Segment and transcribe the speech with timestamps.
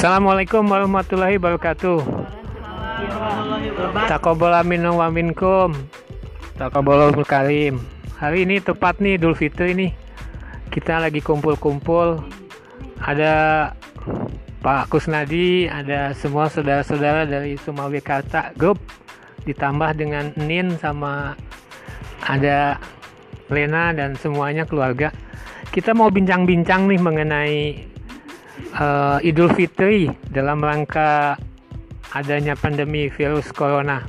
[0.00, 2.00] Assalamualaikum warahmatullahi wabarakatuh.
[4.08, 5.76] Takobala minum wa minkum.
[6.56, 7.84] Takobalul karim.
[8.16, 9.92] Hari ini tepat nih Idul Fitri nih.
[10.72, 12.16] Kita lagi kumpul-kumpul.
[12.96, 13.68] Ada
[14.64, 18.80] Pak Kusnadi, ada semua saudara-saudara dari Sumawi Karta Group
[19.44, 21.36] ditambah dengan Nin sama
[22.24, 22.80] ada
[23.52, 25.12] Lena dan semuanya keluarga.
[25.68, 27.89] Kita mau bincang-bincang nih mengenai
[28.76, 31.36] uh, Idul Fitri dalam rangka
[32.14, 34.02] adanya pandemi virus corona.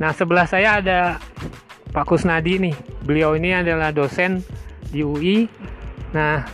[0.00, 1.22] Nah, sebelah saya ada
[1.92, 2.76] Pak Kusnadi nih.
[3.04, 4.40] Beliau ini adalah dosen
[4.90, 5.48] di UI.
[6.12, 6.44] Nah,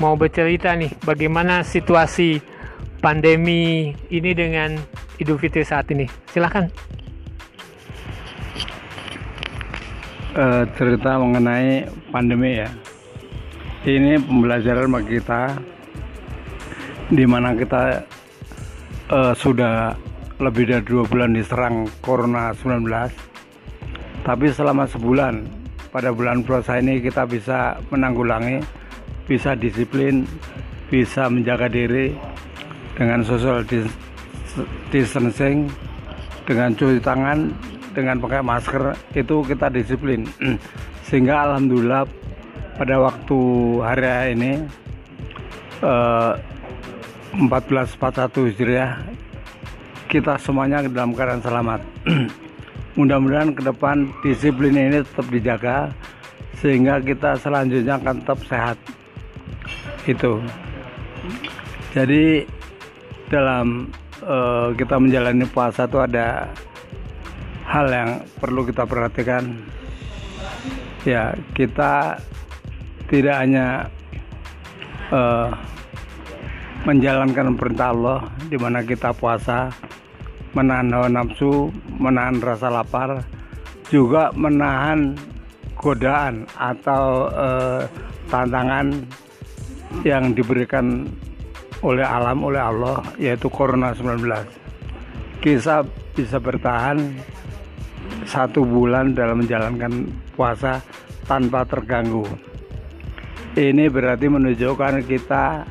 [0.00, 2.40] mau bercerita nih bagaimana situasi
[3.00, 4.76] pandemi ini dengan
[5.16, 6.04] Idul Fitri saat ini.
[6.28, 6.68] Silahkan.
[10.36, 12.68] Uh, cerita mengenai pandemi ya.
[13.86, 15.56] Ini pembelajaran bagi kita
[17.12, 18.02] di mana kita
[19.12, 19.94] uh, sudah
[20.42, 22.86] lebih dari dua bulan diserang Corona 19
[24.26, 25.46] tapi selama sebulan
[25.94, 28.60] pada bulan puasa ini kita bisa menanggulangi
[29.24, 30.26] bisa disiplin
[30.90, 32.14] bisa menjaga diri
[32.96, 33.62] dengan social
[34.90, 35.68] distancing
[36.46, 37.50] dengan cuci tangan
[37.92, 40.28] dengan pakai masker itu kita disiplin.
[41.08, 42.04] Sehingga alhamdulillah
[42.76, 43.40] pada waktu
[43.80, 44.52] hari ini
[45.80, 46.36] uh,
[47.36, 49.04] 1441 Hijriah
[50.08, 51.80] kita semuanya dalam keadaan selamat.
[52.96, 55.92] Mudah-mudahan ke depan disiplin ini tetap dijaga
[56.56, 58.78] sehingga kita selanjutnya akan tetap sehat.
[60.08, 60.40] Itu.
[61.92, 62.48] Jadi
[63.28, 63.92] dalam
[64.24, 66.48] uh, kita menjalani puasa itu ada
[67.68, 68.10] hal yang
[68.40, 69.60] perlu kita perhatikan.
[71.04, 72.16] Ya kita
[73.12, 73.92] tidak hanya
[75.12, 75.52] uh,
[76.86, 79.74] menjalankan perintah Allah di mana kita puasa,
[80.54, 83.26] menahan hawa nafsu, menahan rasa lapar,
[83.90, 85.18] juga menahan
[85.74, 87.82] godaan atau eh,
[88.30, 89.02] tantangan
[90.06, 91.10] yang diberikan
[91.82, 94.22] oleh alam oleh Allah yaitu Corona 19.
[95.42, 95.82] Kita
[96.14, 96.96] bisa bertahan
[98.26, 100.78] satu bulan dalam menjalankan puasa
[101.26, 102.24] tanpa terganggu.
[103.56, 105.64] Ini berarti menunjukkan kita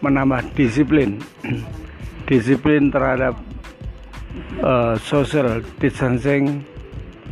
[0.00, 1.20] menambah disiplin.
[2.26, 3.38] Disiplin terhadap
[4.58, 6.66] uh, social distancing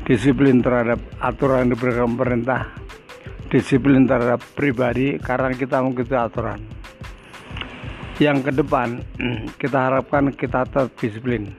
[0.06, 2.70] disiplin terhadap aturan yang diberikan pemerintah
[3.50, 6.60] disiplin terhadap pribadi karena kita mengikuti aturan.
[8.22, 8.88] Yang ke depan
[9.60, 11.50] kita harapkan kita tetap disiplin.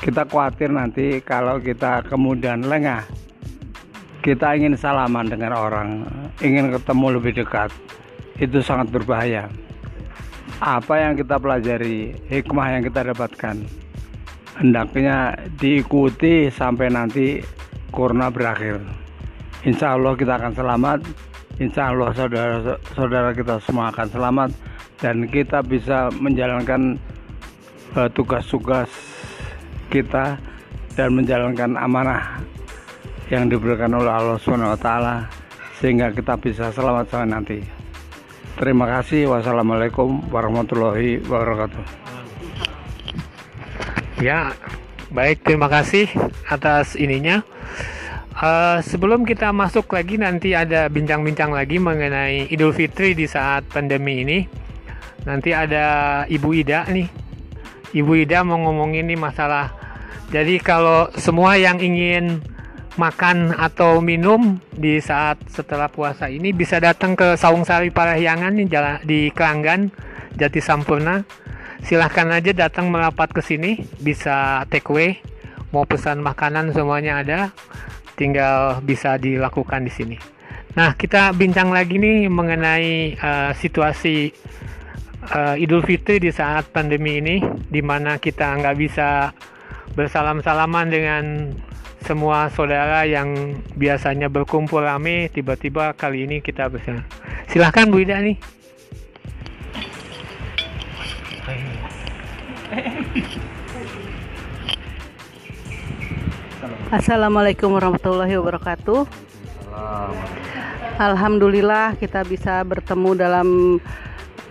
[0.00, 3.04] Kita khawatir nanti kalau kita kemudian lengah
[4.24, 5.88] kita ingin salaman dengan orang
[6.40, 7.68] ingin ketemu lebih dekat
[8.40, 9.52] itu sangat berbahaya
[10.64, 13.68] apa yang kita pelajari, hikmah yang kita dapatkan.
[14.56, 17.44] Hendaknya diikuti sampai nanti
[17.92, 18.80] corona berakhir.
[19.68, 20.98] Insya Allah kita akan selamat.
[21.60, 24.50] Insya Allah saudara-saudara kita semua akan selamat
[25.04, 26.96] dan kita bisa menjalankan
[28.00, 28.88] eh, tugas-tugas
[29.92, 30.40] kita
[30.96, 32.40] dan menjalankan amanah
[33.28, 35.28] yang diberikan oleh Allah Subhanahu wa taala
[35.76, 37.83] sehingga kita bisa selamat sampai nanti.
[38.54, 39.26] Terima kasih.
[39.26, 41.82] Wassalamualaikum warahmatullahi wabarakatuh.
[44.22, 44.54] Ya,
[45.10, 45.42] baik.
[45.42, 46.06] Terima kasih
[46.46, 47.42] atas ininya.
[48.34, 54.22] Uh, sebelum kita masuk lagi nanti ada bincang-bincang lagi mengenai Idul Fitri di saat pandemi
[54.22, 54.46] ini.
[55.26, 57.10] Nanti ada Ibu Ida nih.
[57.90, 59.74] Ibu Ida mau ngomongin nih masalah.
[60.30, 62.38] Jadi kalau semua yang ingin
[62.94, 68.64] makan atau minum di saat setelah puasa ini bisa datang ke Saung Sari Parahyangan di,
[68.70, 69.90] jalan, di Kelanggan
[70.38, 71.26] Jati Sampurna.
[71.84, 75.20] Silahkan aja datang merapat ke sini, bisa take away,
[75.68, 77.40] mau pesan makanan semuanya ada,
[78.16, 80.16] tinggal bisa dilakukan di sini.
[80.74, 84.32] Nah, kita bincang lagi nih mengenai uh, situasi
[85.28, 87.36] uh, Idul Fitri di saat pandemi ini,
[87.68, 89.30] di mana kita nggak bisa
[89.92, 91.52] bersalam-salaman dengan
[92.04, 97.00] semua saudara yang biasanya berkumpul rame tiba-tiba kali ini kita bisa.
[97.48, 98.36] Silahkan Bu Ida nih.
[106.92, 109.08] Assalamualaikum warahmatullahi wabarakatuh.
[111.00, 113.48] Alhamdulillah kita bisa bertemu dalam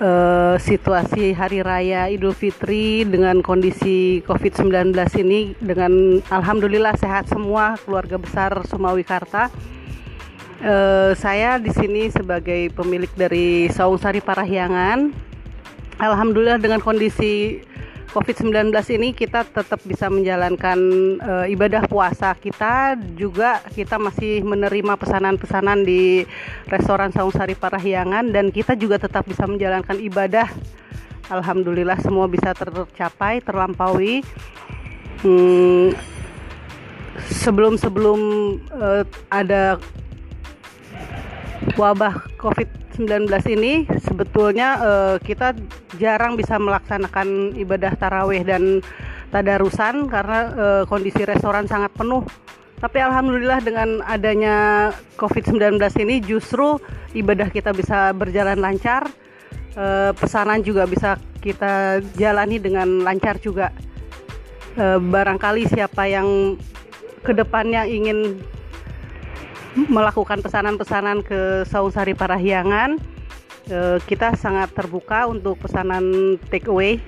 [0.03, 4.91] uh, situasi hari raya Idul Fitri dengan kondisi COVID-19
[5.23, 9.47] ini dengan alhamdulillah sehat semua keluarga besar Sumawi Karta.
[10.63, 15.11] Uh, saya di sini sebagai pemilik dari Saung Sari Parahyangan.
[15.99, 17.63] Alhamdulillah dengan kondisi
[18.13, 20.77] COVID-19 ini kita tetap bisa menjalankan
[21.17, 22.93] uh, ibadah puasa kita.
[23.17, 26.21] Juga kita masih menerima pesanan-pesanan di
[26.69, 28.29] restoran Saung Sari Parahyangan.
[28.29, 30.45] Dan kita juga tetap bisa menjalankan ibadah.
[31.33, 34.21] Alhamdulillah semua bisa tercapai terlampaui.
[35.25, 35.97] Hmm,
[37.33, 38.19] sebelum-sebelum
[38.77, 39.81] uh, ada
[41.73, 43.25] wabah COVID-19
[43.57, 45.57] ini sebetulnya uh, kita
[46.01, 48.81] jarang bisa melaksanakan ibadah tarawih dan
[49.33, 52.21] tadarusan karena uh, kondisi restoran sangat penuh.
[52.77, 56.77] Tapi alhamdulillah dengan adanya COVID-19 ini justru
[57.15, 59.07] ibadah kita bisa berjalan lancar,
[59.79, 63.71] uh, pesanan juga bisa kita jalani dengan lancar juga.
[64.73, 66.57] Uh, barangkali siapa yang
[67.23, 68.41] ke depannya ingin
[69.89, 73.12] melakukan pesanan-pesanan ke Sausari Parahyangan.
[73.63, 76.99] E, kita sangat terbuka untuk pesanan take away.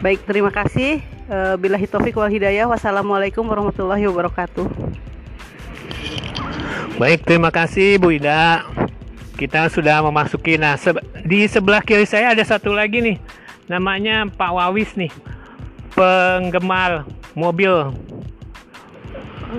[0.00, 1.04] Baik, terima kasih.
[1.28, 2.64] E, bila hitofik wal hidayah.
[2.64, 4.64] Wassalamualaikum warahmatullahi wabarakatuh.
[6.96, 8.64] Baik, terima kasih Bu Ida.
[9.36, 10.92] Kita sudah memasuki nah se
[11.24, 13.16] di sebelah kiri saya ada satu lagi nih.
[13.68, 15.12] Namanya Pak Wawis nih.
[15.96, 17.92] Penggemar mobil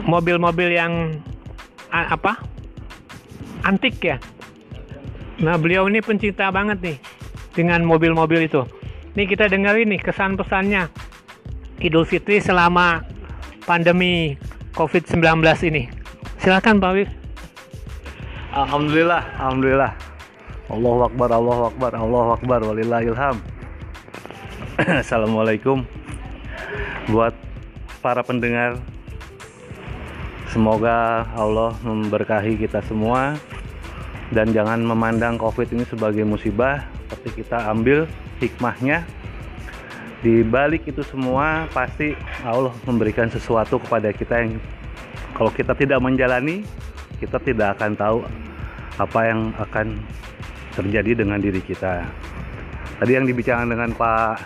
[0.05, 1.19] mobil-mobil yang
[1.91, 2.39] apa
[3.61, 4.17] antik ya
[5.41, 6.97] nah beliau ini pencinta banget nih
[7.51, 8.63] dengan mobil-mobil itu.
[9.11, 10.87] Nih kita dengerin nih kesan pesannya
[11.83, 13.03] Idul Fitri selama
[13.67, 14.39] pandemi
[14.77, 15.91] COVID-19 ini.
[16.39, 17.09] Silakan Pak Wif
[18.55, 19.91] Alhamdulillah Alhamdulillah.
[20.71, 23.35] Allah Akbar Allah Akbar Allah Akbar walillahilham.
[25.03, 25.83] Assalamualaikum.
[27.11, 27.35] Buat
[27.99, 28.79] para pendengar
[30.51, 33.39] Semoga Allah memberkahi kita semua
[34.31, 38.07] dan jangan memandang COVID ini sebagai musibah, tapi kita ambil
[38.39, 39.03] hikmahnya.
[40.23, 42.15] Di balik itu semua pasti
[42.47, 44.61] Allah memberikan sesuatu kepada kita yang
[45.35, 46.63] kalau kita tidak menjalani,
[47.19, 48.17] kita tidak akan tahu
[49.01, 49.97] apa yang akan
[50.77, 52.05] terjadi dengan diri kita.
[53.01, 54.45] Tadi yang dibicarakan dengan Pak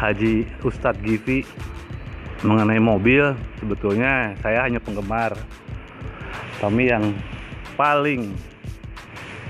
[0.00, 1.44] Haji Ustadz Givi
[2.46, 5.34] mengenai mobil sebetulnya saya hanya penggemar
[6.62, 7.12] kami yang
[7.74, 8.34] paling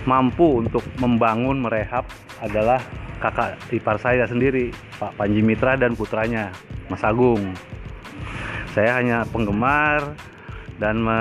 [0.08, 2.08] mampu untuk membangun merehab
[2.40, 2.80] adalah
[3.20, 6.48] kakak ipar saya sendiri Pak Panji Mitra dan putranya
[6.88, 7.52] Mas Agung
[8.72, 10.16] saya hanya penggemar
[10.78, 11.18] dan me,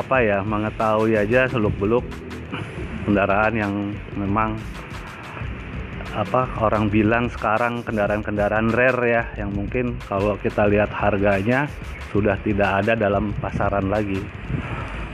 [0.00, 2.06] apa ya mengetahui aja seluk beluk
[3.06, 3.74] kendaraan yang
[4.18, 4.58] memang
[6.16, 11.68] apa orang bilang sekarang kendaraan-kendaraan rare ya yang mungkin kalau kita lihat harganya
[12.08, 14.24] sudah tidak ada dalam pasaran lagi.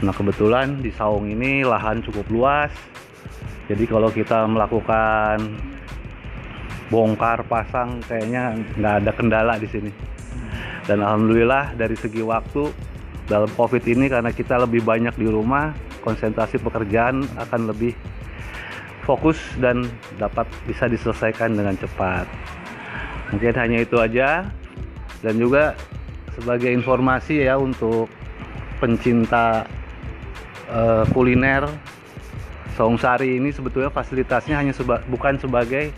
[0.03, 2.75] Nah kebetulan di Saung ini lahan cukup luas,
[3.71, 5.39] jadi kalau kita melakukan
[6.91, 9.93] bongkar pasang kayaknya nggak ada kendala di sini.
[10.91, 12.67] Dan alhamdulillah dari segi waktu
[13.31, 15.71] dalam COVID ini karena kita lebih banyak di rumah,
[16.03, 17.95] konsentrasi pekerjaan akan lebih
[19.07, 19.87] fokus dan
[20.19, 22.27] dapat bisa diselesaikan dengan cepat.
[23.31, 24.51] Mungkin hanya itu aja
[25.23, 25.79] dan juga
[26.35, 28.11] sebagai informasi ya untuk
[28.83, 29.63] pencinta
[30.72, 31.69] uh, kuliner
[32.72, 35.93] Songsari ini sebetulnya fasilitasnya hanya seba bukan sebagai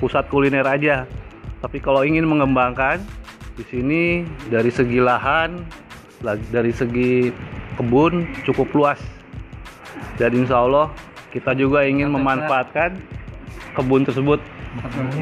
[0.00, 1.04] pusat kuliner aja,
[1.60, 2.96] tapi kalau ingin mengembangkan
[3.54, 4.02] di sini
[4.48, 5.62] dari segi lahan,
[6.48, 7.28] dari segi
[7.76, 9.00] kebun cukup luas.
[10.16, 10.88] Dan insya Allah
[11.28, 12.96] kita juga ingin memanfaatkan
[13.76, 14.40] kebun tersebut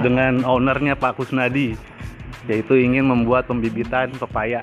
[0.00, 1.74] dengan ownernya Pak Kusnadi,
[2.46, 4.62] yaitu ingin membuat pembibitan pepaya,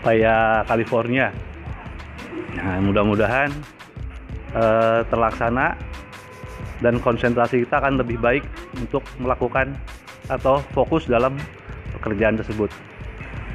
[0.00, 1.34] pepaya California.
[2.52, 3.48] Nah, mudah-mudahan
[4.52, 5.76] eh, terlaksana
[6.82, 8.44] dan konsentrasi kita akan lebih baik
[8.76, 9.72] untuk melakukan
[10.28, 11.38] atau fokus dalam
[11.98, 12.68] pekerjaan tersebut.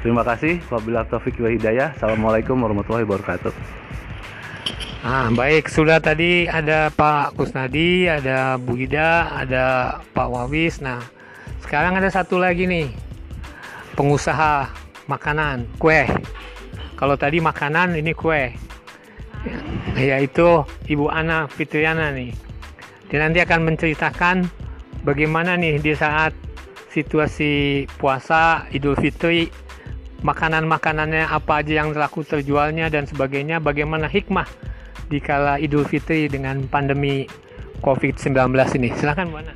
[0.00, 0.62] Terima kasih.
[0.70, 1.94] Wabillahi taufiq wa hidayah.
[1.98, 3.52] Assalamualaikum warahmatullahi wabarakatuh.
[4.98, 10.82] Nah, baik, sudah tadi ada Pak Kusnadi, ada Bu Ida, ada Pak Wawis.
[10.82, 10.98] Nah,
[11.62, 12.90] sekarang ada satu lagi nih,
[13.94, 14.70] pengusaha
[15.06, 16.02] makanan, kue.
[16.98, 18.58] Kalau tadi makanan, ini kue.
[19.46, 19.58] Ya,
[20.18, 22.34] yaitu Ibu Ana Fitriana nih.
[23.08, 24.36] Dia nanti akan menceritakan
[25.06, 26.34] bagaimana nih di saat
[26.90, 29.48] situasi puasa Idul Fitri
[30.26, 34.48] makanan-makanannya apa aja yang laku terjualnya dan sebagainya bagaimana hikmah
[35.06, 37.24] di kala Idul Fitri dengan pandemi
[37.80, 38.34] COVID-19
[38.76, 38.88] ini.
[38.98, 39.54] Silakan Bu Ana.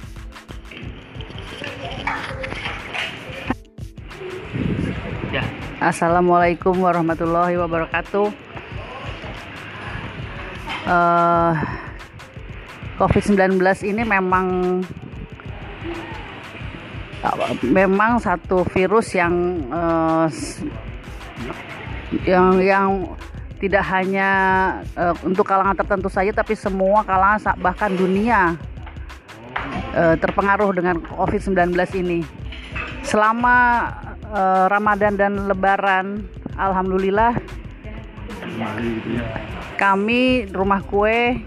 [5.34, 5.44] Ya.
[5.82, 8.41] Assalamualaikum warahmatullahi wabarakatuh.
[10.92, 11.56] Uh,
[13.00, 13.56] COVID-19
[13.88, 14.78] ini memang
[17.64, 20.28] memang satu virus yang uh,
[22.28, 22.88] yang yang
[23.56, 24.30] tidak hanya
[24.99, 28.58] uh, untuk kalangan tertentu saja tapi semua kalangan bahkan dunia
[29.96, 31.72] uh, terpengaruh dengan COVID-19
[32.04, 32.20] ini.
[33.00, 33.88] Selama
[34.28, 36.26] uh, Ramadan dan Lebaran,
[36.61, 37.38] alhamdulillah
[39.82, 41.42] kami rumah kue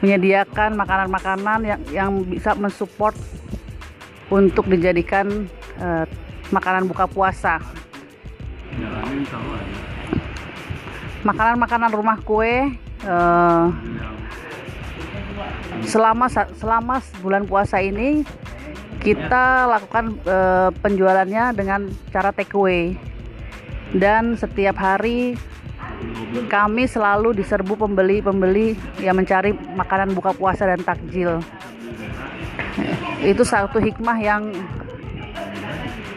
[0.00, 3.12] menyediakan makanan-makanan yang yang bisa mensupport
[4.32, 5.44] untuk dijadikan
[5.76, 6.08] uh,
[6.48, 7.60] makanan buka puasa.
[11.20, 12.72] Makanan-makanan rumah kue
[13.04, 13.68] uh,
[15.84, 18.24] selama selama bulan puasa ini
[19.04, 22.96] kita lakukan uh, penjualannya dengan cara take away
[23.92, 25.36] dan setiap hari
[26.50, 31.38] kami selalu diserbu pembeli-pembeli yang mencari makanan buka puasa dan takjil.
[33.22, 34.50] Itu satu hikmah yang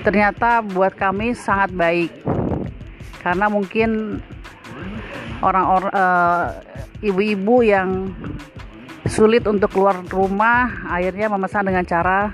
[0.01, 2.11] ternyata buat kami sangat baik.
[3.21, 4.19] Karena mungkin
[5.43, 6.45] orang-orang uh,
[7.03, 8.15] ibu-ibu yang
[9.07, 12.31] sulit untuk keluar rumah akhirnya memesan dengan cara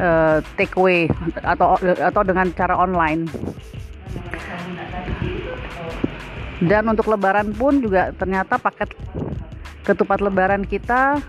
[0.00, 1.06] uh, take away
[1.46, 3.30] atau atau dengan cara online
[6.64, 8.96] dan untuk lebaran pun juga ternyata paket
[9.84, 11.20] ketupat lebaran kita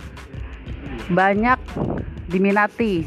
[1.12, 1.60] banyak
[2.32, 3.04] diminati.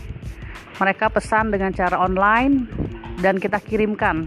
[0.81, 2.65] Mereka pesan dengan cara online
[3.21, 4.25] dan kita kirimkan.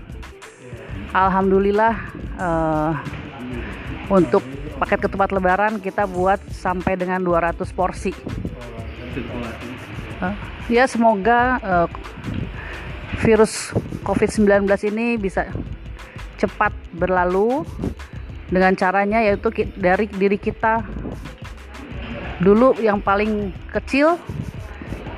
[1.14, 1.94] Alhamdulillah
[2.38, 2.94] uh,
[4.10, 4.42] untuk
[4.78, 8.14] paket ketupat lebaran kita buat sampai dengan 200 porsi.
[10.22, 10.34] Uh,
[10.70, 11.88] ya semoga uh,
[13.22, 13.74] virus
[14.06, 15.50] COVID-19 ini bisa
[16.44, 17.64] cepat berlalu
[18.52, 19.48] dengan caranya yaitu
[19.80, 20.84] dari diri kita.
[22.44, 24.20] Dulu yang paling kecil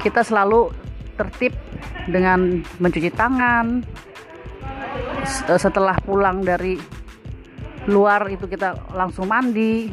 [0.05, 0.69] kita selalu
[1.17, 1.57] tertib
[2.05, 3.81] dengan mencuci tangan.
[5.25, 6.77] Eh, setelah pulang dari
[7.89, 9.89] luar itu kita langsung mandi.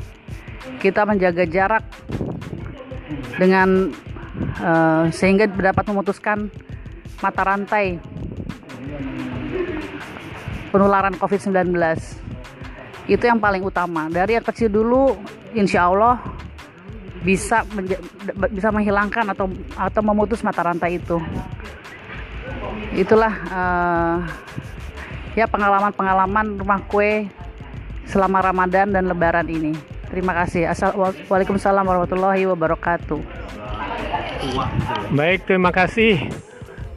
[0.79, 1.83] Kita menjaga jarak
[3.35, 3.91] dengan
[4.63, 6.51] uh, sehingga dapat memutuskan
[7.19, 7.99] mata rantai
[10.73, 11.77] penularan COVID-19.
[13.07, 14.09] Itu yang paling utama.
[14.09, 15.13] Dari yang kecil dulu
[15.53, 16.17] insya Allah
[17.23, 17.63] bisa
[18.51, 19.47] bisa menghilangkan atau
[19.79, 21.21] atau memutus mata rantai itu.
[22.97, 24.17] Itulah uh,
[25.39, 27.29] ya pengalaman-pengalaman rumah kue
[28.09, 29.77] selama Ramadan dan Lebaran ini.
[30.13, 30.69] Terima kasih.
[30.69, 33.21] Assalamualaikum warahmatullahi wabarakatuh.
[35.15, 36.29] Baik terima kasih.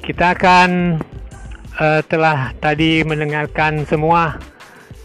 [0.04, 1.00] Kita akan
[1.80, 4.40] uh, telah tadi mendengarkan semua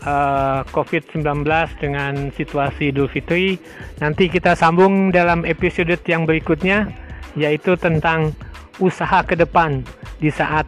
[0.04, 1.46] uh, COVID-19
[1.80, 3.58] dengan situasi Idul Fitri.
[3.98, 6.90] Nanti kita sambung dalam episode yang berikutnya
[7.38, 8.34] yaitu tentang
[8.82, 9.86] usaha ke depan
[10.18, 10.66] di saat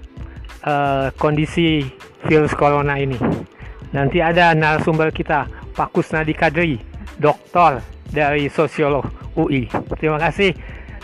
[0.62, 1.90] uh, kondisi
[2.28, 3.18] virus corona ini.
[3.92, 6.80] Nanti ada narasumber kita Pak Kusnadi Kadri,
[7.18, 9.04] doktor dari sosiolog
[9.36, 9.68] UI.
[9.98, 10.54] Terima kasih.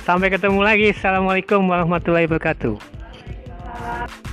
[0.04, 0.92] Sampai ketemu lagi.
[0.92, 4.27] Assalamualaikum warahmatullahi wabarakatuh.